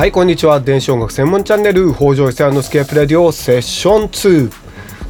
[0.00, 0.62] はいこんにちは。
[0.62, 4.50] 電子音楽専門チャンネル北条久のスケープレディオセッション2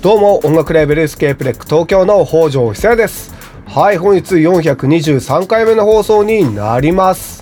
[0.03, 3.33] どうも音楽レーベルスケープレック東京の北条久です。
[3.67, 7.41] はい本日423回目の放送になります。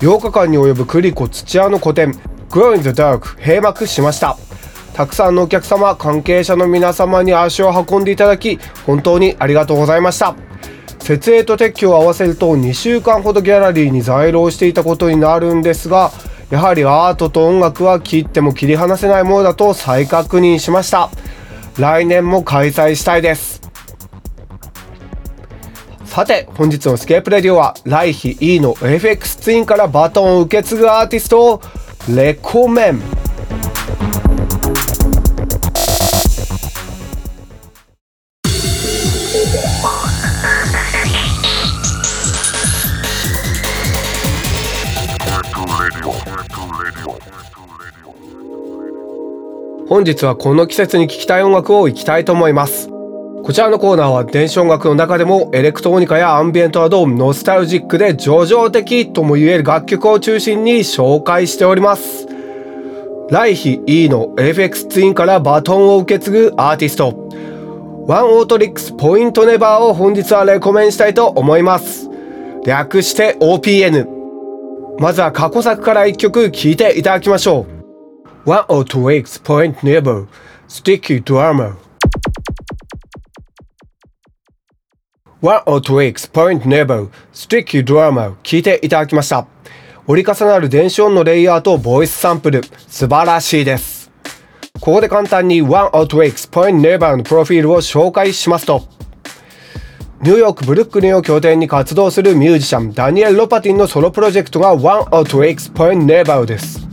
[0.00, 2.12] 8日間に及ぶクリコ土屋の個展
[2.50, 4.36] Grow in the Dark 閉幕しました。
[4.92, 10.36] たくさんのお客様関係者の皆様に足を運んでいただき本当にありがとうございました。
[11.04, 16.10] 設営と撤去を合わせると2週間ほどギャラリーに在廊していたことになるんですが
[16.48, 21.10] やはりアートと音楽は切っても切り離せないものだと再確認しました。
[21.78, 23.60] 来年も開催したいです。
[26.06, 31.62] さて本日のスケープレディオは来ヒ E の FX ツインからバトンを受け継ぐアーティストを
[32.08, 33.23] レコメン。
[49.88, 52.88] 本日はこの季節に聴きたい音楽をいきたいと思います。
[52.88, 62.26] こちらのコーナーは電子音楽の中でもエレクトロニカやアンビエントなどノスタルジックで叙情的とも言える楽曲を中心に紹介しております。
[63.28, 67.28] ライヒ E の FX ツインからバトンを受け継ぐアーティスト。
[68.06, 72.08] ワンオートリックスポイントネバーを本日はレコメンしたいと思います。
[72.64, 74.13] 略して OPN
[74.98, 77.66] まずは過去作から1曲聴いていただきましょ
[78.46, 80.26] う One or two weeks point never
[80.68, 81.76] sticky drama
[85.40, 89.46] One or two weeks point never sticky drama 聞いていただきました
[90.06, 94.12] 折り重なる電子音のレイヤーとボイスサンプル素晴らしいです
[94.80, 98.82] ここで簡単に One or two weeks point never のプロフィールを紹介しますと
[100.24, 106.88] ニューヨーク・ブルックリンを拠点に活動するミュージシャンダニエル・ロパティンのソロプロジェクトが One or two weeks point never です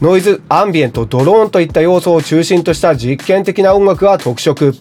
[0.00, 4.74] ノイズ、アンビエント、ドローンといった要素を中心とした実験的な音楽が特色。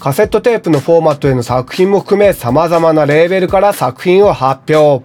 [0.00, 5.04] カセットテープのフォーマットへの作品も含め様々なレーベルから作品を発表。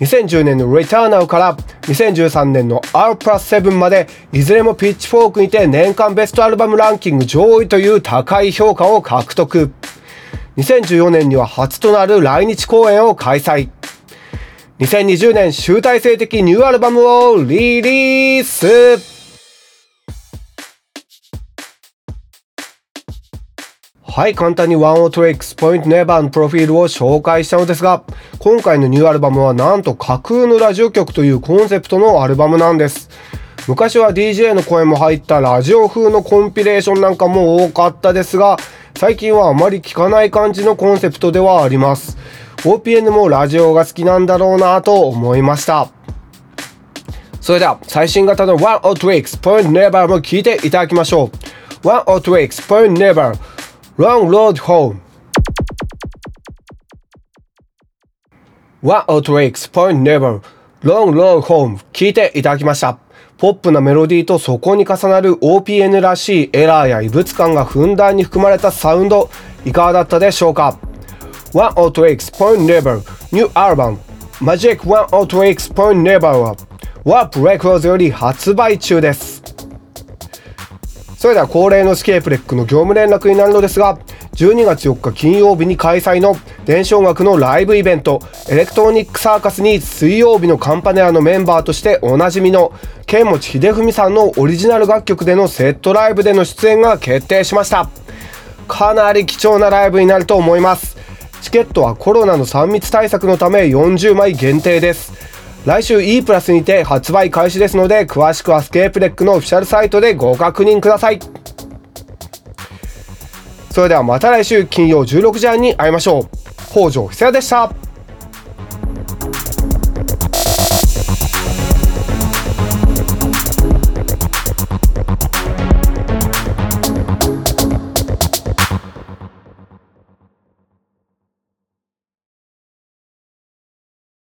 [0.00, 9.72] 2010年の Returnal から2013年の R プラス7までいずれもピッチフォークにて年間ベストアルバムランキング上位という高い評価を獲得。
[10.56, 13.70] 2014年には初となる来日公演を開催。
[14.78, 19.12] 2020年集大成的ニューアルバムをリリース
[24.02, 28.02] はい簡単にワンオート X ポイントネバーのプロフィールを紹介したのですが
[28.40, 33.08] 今回のニューアルバムはなんと架空のラジオ局というコンセプトのアルバムなんです
[33.68, 38.58] 昔は DJ の声も入ったラジオ風のコンピレーションなんかも多かったですが
[38.94, 42.16] 最近はあまり聞かない感じのコンセプトではあります
[42.58, 45.90] OPN もラジオが好きなんだろうなと思いました
[47.40, 51.30] それでは最新型の One or Twix Point Never も聞いていただきましょ
[51.84, 53.34] う One or Twix Point Never
[53.98, 55.00] Long Road Home
[58.82, 60.40] One or Twix Point Never
[60.82, 62.98] Long Long Home 聴いていただきました。
[63.38, 69.30] ポップなメロディーとそこに重なる OPN らしいエラーや異物感がふんだんに含まれたサウンド、
[69.64, 70.78] いかがだったでしょうか
[71.52, 73.00] ?108's Point Never
[73.32, 73.98] New Album
[74.40, 76.56] Magic 108's Point Never は
[77.04, 79.41] Warp Records より発売中です。
[81.22, 83.96] それでは恒例のスケープレックの業務連絡になるのですが
[84.32, 86.34] 12月4日金曜日に開催の
[86.64, 88.18] 電子音楽のライブイベント
[88.48, 92.72] エレクトロニックサーカスに水曜日のカンパネラのメンバーとしておなじみの
[93.06, 97.88] 剣持秀文さんのオリジナル楽曲でのセットライブでの出演が決定しました。
[98.66, 100.96] かなり貴重なライブになると思います。
[101.40, 105.12] チケットはコロナの3密対策のため40枚限定です。
[105.64, 111.20] 来週 E プラスにて発売開始ですので詳しくはスケープレックのオフィシャルサイトでご確認ください。
[113.70, 116.28] それではまた来週金曜16時半に会いましょう。
[116.72, 117.72] 北条久也でした。